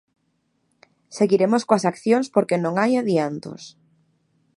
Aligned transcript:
"Seguiremos 1.17 1.63
coas 1.67 1.87
accións 1.91 2.27
porque 2.35 2.61
non 2.63 2.73
hai 2.81 2.91
adiantos". 2.95 3.61